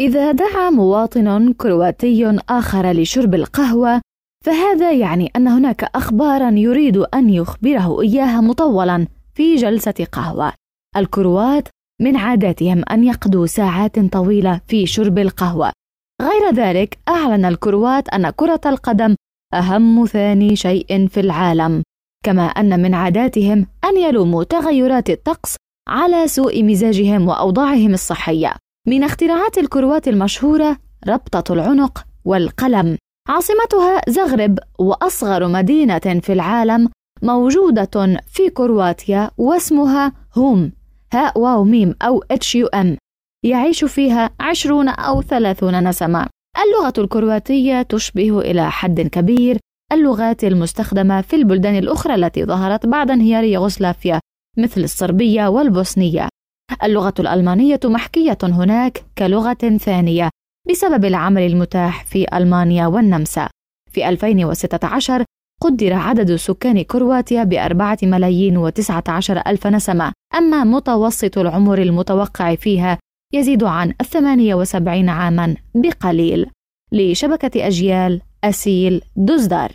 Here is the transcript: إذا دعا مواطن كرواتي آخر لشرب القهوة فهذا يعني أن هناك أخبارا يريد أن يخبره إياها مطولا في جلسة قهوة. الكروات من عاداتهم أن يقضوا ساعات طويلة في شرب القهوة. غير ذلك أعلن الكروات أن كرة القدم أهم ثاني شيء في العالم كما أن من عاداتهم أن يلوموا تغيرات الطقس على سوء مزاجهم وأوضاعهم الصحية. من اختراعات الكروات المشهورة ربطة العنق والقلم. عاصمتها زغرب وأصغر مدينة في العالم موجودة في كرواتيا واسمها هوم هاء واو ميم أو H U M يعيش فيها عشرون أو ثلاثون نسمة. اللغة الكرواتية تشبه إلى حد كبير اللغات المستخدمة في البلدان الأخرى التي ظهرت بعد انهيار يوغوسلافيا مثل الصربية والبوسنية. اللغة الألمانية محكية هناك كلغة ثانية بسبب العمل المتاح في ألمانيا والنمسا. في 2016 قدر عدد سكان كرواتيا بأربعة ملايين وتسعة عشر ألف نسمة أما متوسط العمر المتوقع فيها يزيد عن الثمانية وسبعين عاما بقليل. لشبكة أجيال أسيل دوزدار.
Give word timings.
إذا 0.00 0.32
دعا 0.32 0.70
مواطن 0.70 1.52
كرواتي 1.52 2.40
آخر 2.48 2.92
لشرب 2.92 3.34
القهوة 3.34 4.00
فهذا 4.44 4.92
يعني 4.92 5.30
أن 5.36 5.48
هناك 5.48 5.84
أخبارا 5.84 6.50
يريد 6.50 6.96
أن 6.96 7.30
يخبره 7.30 8.00
إياها 8.00 8.40
مطولا 8.40 9.06
في 9.34 9.56
جلسة 9.56 10.06
قهوة. 10.12 10.52
الكروات 10.96 11.68
من 12.00 12.16
عاداتهم 12.16 12.82
أن 12.90 13.04
يقضوا 13.04 13.46
ساعات 13.46 13.98
طويلة 13.98 14.60
في 14.66 14.86
شرب 14.86 15.18
القهوة. 15.18 15.72
غير 16.22 16.54
ذلك 16.54 16.98
أعلن 17.08 17.44
الكروات 17.44 18.08
أن 18.08 18.30
كرة 18.30 18.60
القدم 18.66 19.16
أهم 19.54 20.06
ثاني 20.06 20.56
شيء 20.56 21.06
في 21.06 21.20
العالم 21.20 21.82
كما 22.24 22.42
أن 22.42 22.82
من 22.82 22.94
عاداتهم 22.94 23.66
أن 23.84 23.96
يلوموا 23.96 24.44
تغيرات 24.44 25.10
الطقس 25.10 25.56
على 25.88 26.28
سوء 26.28 26.64
مزاجهم 26.64 27.28
وأوضاعهم 27.28 27.94
الصحية. 27.94 28.54
من 28.88 29.04
اختراعات 29.04 29.58
الكروات 29.58 30.08
المشهورة 30.08 30.76
ربطة 31.08 31.52
العنق 31.52 32.04
والقلم. 32.24 32.96
عاصمتها 33.28 34.00
زغرب 34.08 34.58
وأصغر 34.78 35.48
مدينة 35.48 35.98
في 35.98 36.32
العالم 36.32 36.88
موجودة 37.22 38.20
في 38.26 38.50
كرواتيا 38.50 39.30
واسمها 39.38 40.12
هوم 40.34 40.72
هاء 41.12 41.38
واو 41.40 41.64
ميم 41.64 41.94
أو 42.02 42.24
H 42.30 42.54
U 42.54 42.66
M 42.66 42.96
يعيش 43.44 43.84
فيها 43.84 44.30
عشرون 44.40 44.88
أو 44.88 45.22
ثلاثون 45.22 45.88
نسمة. 45.88 46.26
اللغة 46.64 46.92
الكرواتية 46.98 47.82
تشبه 47.82 48.40
إلى 48.40 48.70
حد 48.70 49.00
كبير 49.00 49.58
اللغات 49.92 50.44
المستخدمة 50.44 51.20
في 51.20 51.36
البلدان 51.36 51.76
الأخرى 51.76 52.14
التي 52.14 52.44
ظهرت 52.44 52.86
بعد 52.86 53.10
انهيار 53.10 53.44
يوغوسلافيا 53.44 54.20
مثل 54.58 54.80
الصربية 54.80 55.48
والبوسنية. 55.48 56.28
اللغة 56.82 57.14
الألمانية 57.18 57.80
محكية 57.84 58.38
هناك 58.42 59.04
كلغة 59.18 59.78
ثانية 59.80 60.30
بسبب 60.70 61.04
العمل 61.04 61.42
المتاح 61.42 62.04
في 62.04 62.36
ألمانيا 62.36 62.86
والنمسا. 62.86 63.48
في 63.90 64.08
2016 64.08 65.24
قدر 65.62 65.92
عدد 65.92 66.36
سكان 66.36 66.82
كرواتيا 66.82 67.44
بأربعة 67.44 67.98
ملايين 68.02 68.56
وتسعة 68.56 69.04
عشر 69.08 69.42
ألف 69.46 69.66
نسمة 69.66 70.12
أما 70.34 70.64
متوسط 70.64 71.38
العمر 71.38 71.78
المتوقع 71.82 72.54
فيها 72.54 72.98
يزيد 73.34 73.64
عن 73.64 73.94
الثمانية 74.00 74.54
وسبعين 74.54 75.08
عاما 75.08 75.56
بقليل. 75.74 76.46
لشبكة 76.92 77.66
أجيال 77.66 78.20
أسيل 78.44 79.02
دوزدار. 79.16 79.72